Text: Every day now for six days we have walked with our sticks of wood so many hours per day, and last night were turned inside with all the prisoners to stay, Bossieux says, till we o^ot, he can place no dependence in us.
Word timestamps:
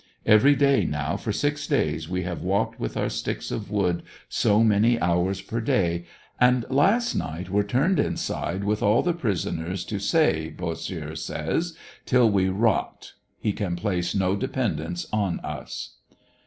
Every 0.25 0.55
day 0.55 0.83
now 0.83 1.15
for 1.15 1.31
six 1.31 1.67
days 1.67 2.09
we 2.09 2.23
have 2.23 2.41
walked 2.41 2.79
with 2.79 2.97
our 2.97 3.07
sticks 3.07 3.51
of 3.51 3.69
wood 3.69 4.01
so 4.27 4.63
many 4.63 4.99
hours 4.99 5.41
per 5.43 5.59
day, 5.61 6.05
and 6.39 6.65
last 6.71 7.13
night 7.13 7.51
were 7.51 7.61
turned 7.61 7.99
inside 7.99 8.63
with 8.63 8.81
all 8.81 9.03
the 9.03 9.13
prisoners 9.13 9.85
to 9.85 9.99
stay, 9.99 10.49
Bossieux 10.49 11.13
says, 11.13 11.77
till 12.07 12.27
we 12.31 12.45
o^ot, 12.47 13.11
he 13.37 13.53
can 13.53 13.75
place 13.75 14.15
no 14.15 14.35
dependence 14.35 15.05
in 15.13 15.39
us. 15.41 15.97